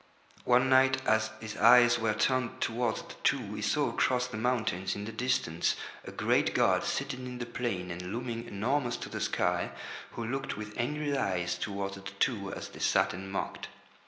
[0.45, 4.95] One night as his eyes were turned towards the Two, he saw across the mountains
[4.95, 9.21] in the distance a great god seated in the plain and looming enormous to the
[9.21, 9.69] sky,
[10.13, 13.67] who looked with angry eyes towards the Two as they sat and mocked.